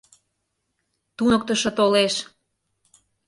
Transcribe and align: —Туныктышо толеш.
—Туныктышо 1.17 1.71
толеш. 1.77 2.13